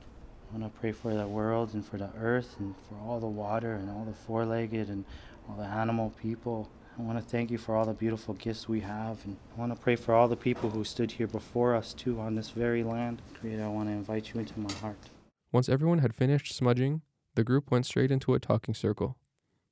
I 0.47 0.57
want 0.57 0.71
to 0.71 0.79
pray 0.79 0.91
for 0.91 1.15
the 1.15 1.27
world 1.27 1.73
and 1.73 1.83
for 1.83 1.97
the 1.97 2.11
earth 2.15 2.57
and 2.59 2.75
for 2.87 2.95
all 3.03 3.19
the 3.19 3.25
water 3.25 3.73
and 3.73 3.89
all 3.89 4.05
the 4.05 4.13
four 4.13 4.45
legged 4.45 4.87
and 4.87 5.05
all 5.49 5.55
the 5.55 5.63
animal 5.63 6.13
people. 6.21 6.69
I 6.99 7.01
want 7.01 7.17
to 7.17 7.23
thank 7.23 7.49
you 7.49 7.57
for 7.57 7.75
all 7.75 7.85
the 7.85 7.93
beautiful 7.93 8.35
gifts 8.35 8.69
we 8.69 8.81
have. 8.81 9.25
And 9.25 9.37
I 9.55 9.59
want 9.59 9.73
to 9.73 9.81
pray 9.81 9.95
for 9.95 10.13
all 10.13 10.27
the 10.27 10.35
people 10.35 10.69
who 10.69 10.83
stood 10.83 11.13
here 11.13 11.25
before 11.25 11.73
us, 11.75 11.93
too, 11.93 12.19
on 12.19 12.35
this 12.35 12.51
very 12.51 12.83
land. 12.83 13.23
Creator, 13.39 13.63
I 13.63 13.69
want 13.69 13.89
to 13.89 13.93
invite 13.93 14.33
you 14.33 14.39
into 14.41 14.59
my 14.59 14.71
heart. 14.73 15.09
Once 15.51 15.69
everyone 15.69 15.99
had 15.99 16.13
finished 16.13 16.53
smudging, 16.53 17.01
the 17.33 17.43
group 17.43 17.71
went 17.71 17.87
straight 17.87 18.11
into 18.11 18.35
a 18.35 18.39
talking 18.39 18.75
circle. 18.75 19.17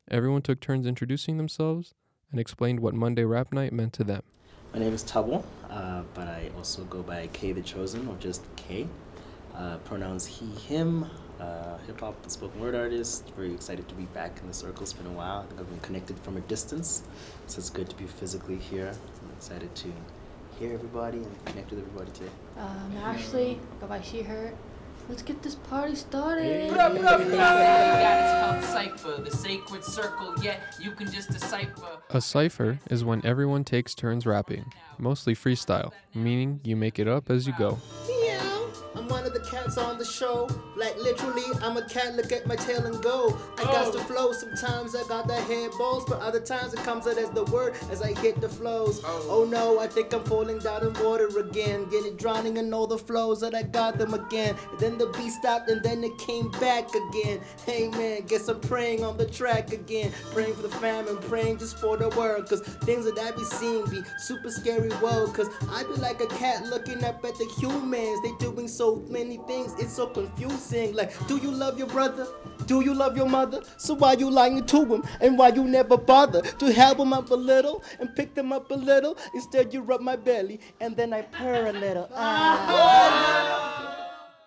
Everyone 0.10 0.42
took 0.42 0.60
turns 0.60 0.88
introducing 0.88 1.38
themselves 1.38 1.94
and 2.32 2.40
explained 2.40 2.80
what 2.80 2.94
Monday 2.94 3.24
Rap 3.24 3.54
Night 3.54 3.74
meant 3.74 3.94
to 3.94 4.04
them. 4.04 4.22
My 4.74 4.80
name 4.80 4.94
is 4.94 5.04
Tabo, 5.04 5.44
uh, 5.70 6.04
but 6.14 6.28
I 6.28 6.52
also 6.56 6.84
go 6.84 7.02
by 7.02 7.28
K 7.34 7.52
the 7.52 7.62
Chosen 7.62 8.08
or 8.08 8.16
just 8.20 8.44
K. 8.56 8.88
Uh, 9.56 9.78
pronouns 9.78 10.26
he, 10.26 10.46
him, 10.46 11.06
uh, 11.40 11.78
hip 11.88 12.00
hop 12.00 12.16
and 12.22 12.32
spoken 12.32 12.62
word 12.62 12.76
artist. 12.76 13.30
Very 13.36 13.54
excited 13.54 13.90
to 13.90 13.96
be 13.96 14.04
back 14.06 14.40
in 14.42 14.48
the 14.48 14.54
circle. 14.54 14.84
It's 14.84 14.94
been 14.94 15.08
a 15.08 15.12
while. 15.12 15.40
I 15.40 15.46
think 15.48 15.60
I've 15.60 15.70
been 15.70 15.80
connected 15.80 16.20
from 16.20 16.38
a 16.38 16.42
distance, 16.42 17.04
so 17.48 17.58
it's 17.58 17.70
good 17.70 17.90
to 17.90 17.96
be 17.96 18.06
physically 18.06 18.58
here. 18.58 18.90
I'm 18.90 19.32
excited 19.36 19.74
to 19.76 19.88
hear 20.60 20.74
everybody 20.74 21.18
and 21.18 21.46
connect 21.46 21.72
with 21.72 21.80
everybody 21.80 22.12
today. 22.12 22.32
Um, 22.58 22.98
Ashley, 23.04 23.60
go 23.82 23.88
by 23.88 24.02
she, 24.02 24.22
her. 24.22 24.54
Let's 25.10 25.24
get 25.24 25.42
this 25.42 25.56
party 25.56 25.96
started. 25.96 26.70
What 26.70 26.80
up, 26.80 26.94
what 26.94 27.04
up, 27.04 27.20
what 27.20 28.62
called 28.62 28.64
Cypher, 28.64 29.22
the 29.24 29.32
sacred 29.32 29.84
circle, 29.84 30.36
yet 30.44 30.62
you 30.80 30.92
can 30.92 31.12
just 31.12 31.32
decipher. 31.32 31.98
A 32.12 32.22
cipher 32.22 32.80
is 32.92 33.04
when 33.04 33.26
everyone 33.26 33.64
takes 33.64 33.96
turns 33.96 34.28
rapping, 34.28 34.72
mostly 35.00 35.34
freestyle, 35.34 35.92
meaning 36.14 36.60
you 36.64 36.76
make 36.76 37.00
it 37.00 37.08
up 37.08 37.32
as 37.32 37.48
you 37.48 37.54
go. 37.58 37.80
Meow. 38.08 38.70
I'm 38.94 39.08
one 39.08 39.26
of 39.26 39.29
the 39.34 39.40
cats 39.40 39.78
on 39.78 39.98
the 39.98 40.06
show. 40.06 40.50
Like 40.76 40.98
literally, 40.98 41.44
I'm 41.62 41.78
a 41.78 41.88
cat. 41.88 42.16
Look 42.16 42.32
at 42.32 42.48
my 42.48 42.56
tail 42.56 42.86
and 42.86 43.02
go. 43.02 43.38
I 43.58 43.64
got 43.64 43.88
oh. 43.88 43.92
the 43.92 44.00
flow. 44.00 44.32
Sometimes 44.32 44.96
I 44.96 45.08
got 45.08 45.28
the 45.28 45.36
head 45.36 45.72
balls, 45.78 46.06
but 46.08 46.20
other 46.22 46.40
times 46.40 46.74
it 46.74 46.80
comes 46.80 47.08
out 47.08 47.18
as 47.18 47.30
the 47.32 47.46
word 47.46 47.76
as 47.92 48.02
I 48.02 48.14
hit 48.20 48.42
the 48.42 48.50
flows. 48.50 49.02
Oh. 49.04 49.28
oh, 49.30 49.46
no, 49.46 49.80
I 49.80 49.88
think 49.88 50.14
I'm 50.14 50.24
falling 50.24 50.60
down 50.60 50.86
in 50.86 50.94
water 51.04 51.28
again. 51.40 51.88
Getting 51.90 52.16
drowning 52.16 52.58
in 52.58 52.74
all 52.74 52.88
the 52.88 52.98
flows 52.98 53.42
that 53.42 53.56
I 53.56 53.64
got 53.64 53.98
them 53.98 54.14
again. 54.14 54.56
And 54.72 54.80
then 54.80 54.98
the 54.98 55.08
beat 55.08 55.32
stopped 55.32 55.70
and 55.70 55.84
then 55.84 56.04
it 56.04 56.18
came 56.18 56.50
back 56.52 56.90
again. 56.94 57.42
Hey 57.66 57.90
man, 57.90 58.26
guess 58.26 58.48
I'm 58.48 58.60
praying 58.60 59.04
on 59.04 59.18
the 59.18 59.26
track 59.26 59.72
again. 59.72 60.12
Praying 60.32 60.56
for 60.56 60.64
the 60.64 60.70
famine, 60.70 61.18
praying 61.18 61.60
just 61.60 61.78
for 61.80 61.98
the 61.98 62.10
world. 62.10 62.48
Cause 62.48 62.62
things 62.62 63.06
that 63.06 63.20
I 63.20 63.32
be 63.32 63.44
seeing 63.44 63.86
be 63.90 64.02
super 64.18 64.50
scary 64.50 64.90
world. 65.02 65.34
Cause 65.34 65.50
I 65.70 65.84
be 65.84 65.94
like 66.02 66.22
a 66.22 66.28
cat 66.28 66.66
looking 66.66 67.04
up 67.04 67.24
at 67.26 67.38
the 67.38 67.46
humans. 67.60 68.20
They 68.24 68.32
doing 68.40 68.68
so 68.68 68.98
many 69.10 69.19
things, 69.48 69.74
it's 69.80 69.94
so 69.94 70.08
confusing. 70.08 70.94
Like, 70.94 71.12
do 71.28 71.38
you 71.38 71.52
love 71.52 71.78
your 71.78 71.88
brother? 71.88 72.28
Do 72.66 72.82
you 72.82 72.94
love 72.94 73.18
your 73.18 73.28
mother? 73.28 73.62
So 73.78 73.94
why 73.96 74.14
you 74.14 74.30
lying 74.30 74.66
to 74.66 74.86
him? 74.86 75.04
And 75.22 75.38
why 75.38 75.50
you 75.50 75.64
never 75.64 75.98
bother 75.98 76.42
to 76.42 76.74
help 76.74 77.00
him 77.00 77.14
up 77.14 77.30
a 77.32 77.36
little 77.36 77.84
and 78.00 78.16
pick 78.16 78.36
them 78.36 78.54
up 78.54 78.72
a 78.72 78.76
little? 78.76 79.18
Instead 79.34 79.74
you 79.74 79.82
rub 79.82 80.02
my 80.02 80.16
belly 80.16 80.60
and 80.80 80.96
then 80.96 81.14
I 81.14 81.24
purr 81.24 81.68
a 81.68 81.74
little. 81.74 82.10
Ah. 82.14 83.30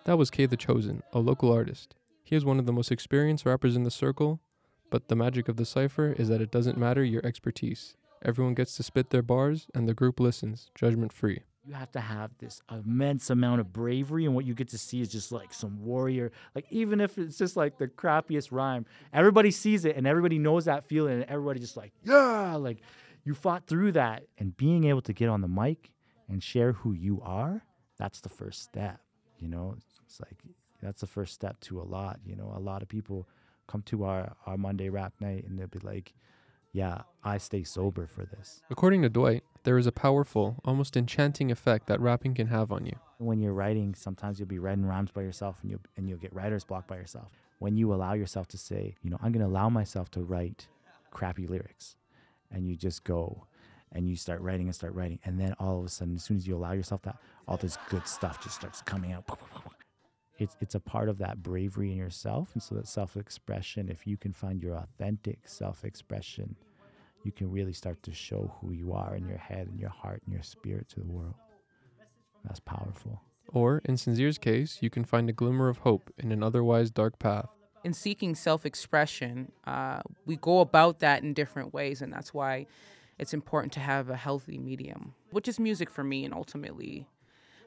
That 0.05 0.17
was 0.17 0.29
K 0.29 0.45
the 0.45 0.57
Chosen, 0.57 1.03
a 1.13 1.19
local 1.19 1.51
artist. 1.51 1.95
He 2.23 2.35
is 2.35 2.43
one 2.43 2.59
of 2.59 2.65
the 2.65 2.73
most 2.73 2.91
experienced 2.91 3.45
rappers 3.45 3.75
in 3.75 3.83
the 3.83 3.91
circle, 3.91 4.41
but 4.89 5.07
the 5.07 5.15
magic 5.15 5.47
of 5.47 5.57
the 5.57 5.65
cipher 5.65 6.13
is 6.17 6.29
that 6.29 6.41
it 6.41 6.51
doesn't 6.51 6.77
matter 6.77 7.03
your 7.03 7.25
expertise. 7.25 7.95
Everyone 8.21 8.53
gets 8.53 8.75
to 8.77 8.83
spit 8.83 9.09
their 9.09 9.21
bars, 9.21 9.67
and 9.75 9.87
the 9.87 9.93
group 9.93 10.19
listens, 10.19 10.71
judgment 10.75 11.11
free. 11.11 11.43
You 11.65 11.73
have 11.75 11.91
to 11.91 12.01
have 12.01 12.31
this 12.39 12.61
immense 12.69 13.29
amount 13.29 13.61
of 13.61 13.71
bravery, 13.71 14.25
and 14.25 14.35
what 14.35 14.43
you 14.43 14.53
get 14.53 14.67
to 14.69 14.77
see 14.77 14.99
is 14.99 15.09
just 15.09 15.31
like 15.31 15.53
some 15.53 15.83
warrior. 15.85 16.31
Like, 16.53 16.65
even 16.69 16.99
if 16.99 17.17
it's 17.17 17.37
just 17.37 17.55
like 17.55 17.77
the 17.77 17.87
crappiest 17.87 18.51
rhyme, 18.51 18.85
everybody 19.13 19.49
sees 19.49 19.85
it 19.85 19.95
and 19.95 20.05
everybody 20.05 20.37
knows 20.37 20.65
that 20.65 20.83
feeling, 20.83 21.21
and 21.21 21.23
everybody 21.29 21.61
just 21.61 21.77
like, 21.77 21.93
yeah, 22.03 22.55
like 22.55 22.79
you 23.23 23.33
fought 23.33 23.65
through 23.65 23.93
that. 23.93 24.23
And 24.37 24.57
being 24.57 24.83
able 24.83 25.01
to 25.03 25.13
get 25.13 25.29
on 25.29 25.39
the 25.39 25.47
mic 25.47 25.91
and 26.27 26.43
share 26.43 26.73
who 26.73 26.91
you 26.91 27.21
are, 27.23 27.63
that's 27.97 28.19
the 28.19 28.29
first 28.29 28.61
step. 28.61 28.99
You 29.39 29.47
know, 29.47 29.75
it's 30.05 30.19
like 30.19 30.37
that's 30.81 31.01
the 31.01 31.07
first 31.07 31.33
step 31.33 31.59
to 31.61 31.79
a 31.81 31.83
lot. 31.83 32.19
You 32.25 32.35
know, 32.35 32.53
a 32.55 32.59
lot 32.59 32.81
of 32.81 32.89
people 32.89 33.27
come 33.67 33.81
to 33.83 34.03
our, 34.03 34.35
our 34.45 34.57
Monday 34.57 34.89
rap 34.89 35.13
night 35.21 35.45
and 35.47 35.57
they'll 35.57 35.67
be 35.67 35.79
like, 35.79 36.13
yeah, 36.73 37.03
I 37.23 37.37
stay 37.37 37.63
sober 37.63 38.07
for 38.07 38.25
this. 38.25 38.61
According 38.69 39.03
to 39.03 39.09
Dwight, 39.09 39.43
there 39.63 39.77
is 39.77 39.87
a 39.87 39.91
powerful, 39.91 40.57
almost 40.65 40.97
enchanting 40.97 41.51
effect 41.51 41.87
that 41.87 41.99
rapping 41.99 42.33
can 42.33 42.47
have 42.47 42.71
on 42.71 42.85
you. 42.85 42.95
When 43.17 43.39
you're 43.39 43.53
writing, 43.53 43.95
sometimes 43.95 44.39
you'll 44.39 44.47
be 44.47 44.59
writing 44.59 44.85
rhymes 44.85 45.11
by 45.11 45.21
yourself 45.21 45.59
and 45.61 45.71
you'll, 45.71 45.81
and 45.95 46.09
you'll 46.09 46.17
get 46.17 46.33
writer's 46.33 46.63
block 46.63 46.87
by 46.87 46.97
yourself. 46.97 47.29
When 47.59 47.77
you 47.77 47.93
allow 47.93 48.13
yourself 48.13 48.47
to 48.49 48.57
say, 48.57 48.95
you 49.01 49.09
know, 49.09 49.17
I'm 49.21 49.31
going 49.31 49.45
to 49.45 49.51
allow 49.51 49.69
myself 49.69 50.11
to 50.11 50.21
write 50.21 50.67
crappy 51.11 51.47
lyrics, 51.47 51.95
and 52.51 52.67
you 52.67 52.75
just 52.75 53.03
go 53.03 53.45
and 53.91 54.09
you 54.09 54.15
start 54.15 54.41
writing 54.41 54.67
and 54.67 54.75
start 54.75 54.93
writing, 54.95 55.19
and 55.23 55.39
then 55.39 55.53
all 55.59 55.79
of 55.79 55.85
a 55.85 55.89
sudden, 55.89 56.15
as 56.15 56.23
soon 56.23 56.37
as 56.37 56.47
you 56.47 56.57
allow 56.57 56.71
yourself 56.71 57.03
that, 57.03 57.15
all 57.47 57.57
this 57.57 57.77
good 57.89 58.07
stuff 58.07 58.43
just 58.43 58.55
starts 58.55 58.81
coming 58.81 59.13
out. 59.13 59.23
It's, 60.39 60.57
it's 60.59 60.75
a 60.75 60.79
part 60.79 61.09
of 61.09 61.19
that 61.19 61.43
bravery 61.43 61.91
in 61.91 61.97
yourself. 61.97 62.49
And 62.53 62.63
so 62.63 62.75
that 62.75 62.87
self 62.87 63.15
expression, 63.15 63.87
if 63.89 64.07
you 64.07 64.17
can 64.17 64.33
find 64.33 64.61
your 64.61 64.75
authentic 64.75 65.47
self 65.47 65.85
expression, 65.85 66.55
you 67.25 67.31
can 67.31 67.51
really 67.51 67.73
start 67.73 68.01
to 68.03 68.13
show 68.13 68.55
who 68.59 68.71
you 68.71 68.93
are 68.93 69.15
in 69.15 69.27
your 69.27 69.37
head 69.37 69.67
and 69.67 69.79
your 69.79 69.89
heart 69.89 70.21
and 70.25 70.33
your 70.33 70.43
spirit 70.43 70.89
to 70.89 70.99
the 70.99 71.05
world. 71.07 71.35
That's 72.43 72.59
powerful. 72.59 73.21
Or, 73.49 73.81
in 73.85 73.95
Sinzere's 73.95 74.37
case, 74.37 74.79
you 74.81 74.89
can 74.89 75.03
find 75.03 75.29
a 75.29 75.33
glimmer 75.33 75.69
of 75.69 75.79
hope 75.79 76.11
in 76.17 76.31
an 76.31 76.41
otherwise 76.43 76.89
dark 76.91 77.19
path. 77.19 77.47
in 77.83 77.93
seeking 77.93 78.33
self 78.33 78.65
expression, 78.65 79.51
uh, 79.65 80.01
we 80.25 80.37
go 80.37 80.59
about 80.61 80.99
that 80.99 81.21
in 81.21 81.33
different 81.33 81.73
ways, 81.73 82.01
and 82.01 82.11
that's 82.13 82.33
why 82.33 82.65
it's 83.19 83.33
important 83.33 83.73
to 83.73 83.79
have 83.81 84.09
a 84.09 84.15
healthy 84.15 84.57
medium, 84.57 85.13
which 85.31 85.47
is 85.47 85.59
music 85.59 85.89
for 85.89 86.03
me, 86.03 86.23
and 86.25 86.33
ultimately 86.33 87.07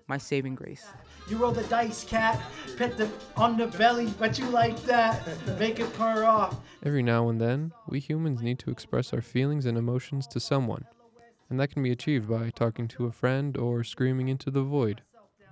my 0.08 0.18
saving 0.18 0.54
grace. 0.54 0.86
You 1.28 1.36
roll 1.38 1.52
the 1.52 1.64
dice, 1.64 2.04
cat. 2.04 2.40
Pet 2.76 2.96
the 2.96 3.10
on 3.36 3.56
the 3.56 3.66
belly, 3.66 4.12
but 4.18 4.38
you 4.38 4.46
like 4.46 4.80
that. 4.84 5.26
Make 5.58 5.80
it 5.80 5.92
purr 5.94 6.24
off. 6.24 6.56
Every 6.84 7.02
now 7.02 7.28
and 7.28 7.40
then, 7.40 7.72
we 7.88 7.98
humans 7.98 8.42
need 8.42 8.58
to 8.60 8.70
express 8.70 9.12
our 9.12 9.20
feelings 9.20 9.66
and 9.66 9.76
emotions 9.76 10.26
to 10.28 10.40
someone, 10.40 10.84
and 11.50 11.58
that 11.58 11.70
can 11.70 11.82
be 11.82 11.90
achieved 11.90 12.28
by 12.28 12.50
talking 12.50 12.86
to 12.88 13.06
a 13.06 13.12
friend 13.12 13.56
or 13.56 13.82
screaming 13.82 14.28
into 14.28 14.50
the 14.50 14.62
void. 14.62 15.02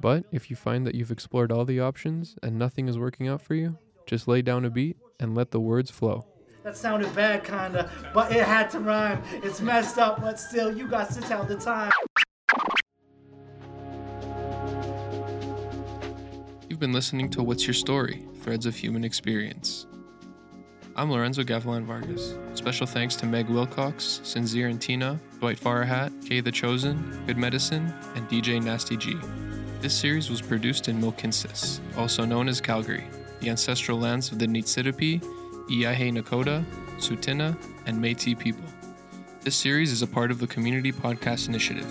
But 0.00 0.25
if 0.30 0.50
you 0.50 0.56
find 0.56 0.87
that 0.87 0.94
you've 0.94 1.11
explored 1.11 1.50
all 1.50 1.64
the 1.64 1.80
options 1.80 2.37
and 2.42 2.58
nothing 2.58 2.88
is 2.88 2.99
working 2.99 3.28
out 3.28 3.42
for 3.42 3.54
you, 3.54 3.78
just 4.06 4.28
lay 4.28 4.42
down 4.42 4.64
a 4.64 4.70
beat 4.70 4.96
and 5.18 5.34
let 5.34 5.50
the 5.50 5.61
words 5.61 5.90
flow. 5.90 6.26
That 6.62 6.76
sounded 6.76 7.14
bad, 7.14 7.44
kinda, 7.44 7.90
but 8.12 8.32
it 8.32 8.44
had 8.44 8.70
to 8.70 8.80
rhyme. 8.80 9.23
It's 9.42 9.61
messed 9.61 9.99
up, 9.99 10.20
but 10.20 10.38
still, 10.38 10.75
you 10.76 10.87
got 10.87 11.11
to 11.11 11.20
tell 11.20 11.44
the 11.44 11.56
time. 11.56 11.90
You've 16.75 16.81
been 16.81 16.93
listening 16.93 17.31
to 17.31 17.43
What's 17.45 17.69
Your 17.69 17.73
Story? 17.73 18.26
Threads 18.40 18.66
of 18.66 18.75
Human 18.75 19.04
Experience. 19.04 19.87
I'm 20.97 21.09
Lorenzo 21.09 21.45
Gavilan 21.45 21.85
Vargas. 21.85 22.35
Special 22.54 22.85
thanks 22.85 23.14
to 23.14 23.26
Meg 23.26 23.49
Wilcox, 23.49 24.21
Sinzere 24.25 24.69
and 24.69 24.81
Tina, 24.81 25.21
Dwight 25.38 25.57
Farahat, 25.57 26.11
K 26.28 26.40
the 26.40 26.50
Chosen, 26.50 27.23
Good 27.28 27.37
Medicine, 27.37 27.95
and 28.16 28.28
DJ 28.28 28.61
Nasty 28.61 28.97
G. 28.97 29.16
This 29.83 29.95
series 29.95 30.28
was 30.31 30.43
produced 30.43 30.88
in 30.88 31.00
Mohkinstsis, 31.00 31.78
also 31.97 32.25
known 32.25 32.49
as 32.49 32.61
Calgary, 32.61 33.04
the 33.38 33.50
ancestral 33.50 34.00
lands 34.00 34.33
of 34.33 34.40
the 34.40 34.47
Niitsitapi, 34.47 35.23
Iahe 35.71 36.12
Nakota, 36.12 36.64
Tsuut'ina, 36.97 37.57
and 37.87 38.02
Métis 38.02 38.37
people. 38.37 38.64
This 39.43 39.54
series 39.54 39.93
is 39.93 40.02
a 40.02 40.09
part 40.09 40.33
of 40.33 40.40
the 40.40 40.49
Community 40.49 40.90
Podcast 40.90 41.47
Initiative, 41.47 41.87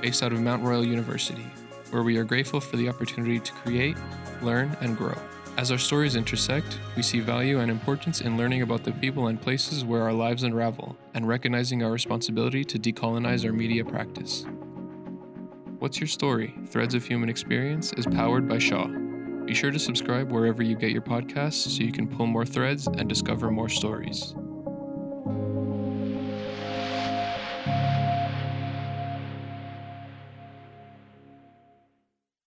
based 0.00 0.22
out 0.22 0.32
of 0.32 0.40
Mount 0.40 0.62
Royal 0.62 0.86
University, 0.86 1.44
where 1.90 2.02
we 2.02 2.16
are 2.16 2.24
grateful 2.24 2.60
for 2.60 2.76
the 2.76 2.88
opportunity 2.88 3.40
to 3.40 3.52
create, 3.52 3.96
learn, 4.42 4.76
and 4.80 4.96
grow. 4.96 5.16
As 5.56 5.72
our 5.72 5.78
stories 5.78 6.14
intersect, 6.14 6.78
we 6.94 7.02
see 7.02 7.18
value 7.18 7.58
and 7.58 7.70
importance 7.70 8.20
in 8.20 8.36
learning 8.36 8.62
about 8.62 8.84
the 8.84 8.92
people 8.92 9.26
and 9.26 9.40
places 9.40 9.84
where 9.84 10.02
our 10.02 10.12
lives 10.12 10.44
unravel, 10.44 10.96
and 11.14 11.26
recognizing 11.26 11.82
our 11.82 11.90
responsibility 11.90 12.64
to 12.64 12.78
decolonize 12.78 13.44
our 13.44 13.52
media 13.52 13.84
practice. 13.84 14.46
What's 15.80 15.98
Your 15.98 16.06
Story? 16.06 16.54
Threads 16.66 16.94
of 16.94 17.04
Human 17.04 17.28
Experience 17.28 17.92
is 17.94 18.06
powered 18.06 18.48
by 18.48 18.58
Shaw. 18.58 18.86
Be 18.86 19.54
sure 19.54 19.70
to 19.70 19.78
subscribe 19.78 20.30
wherever 20.30 20.62
you 20.62 20.76
get 20.76 20.92
your 20.92 21.02
podcasts 21.02 21.68
so 21.76 21.82
you 21.82 21.92
can 21.92 22.06
pull 22.06 22.26
more 22.26 22.46
threads 22.46 22.86
and 22.86 23.08
discover 23.08 23.50
more 23.50 23.68
stories. 23.68 24.34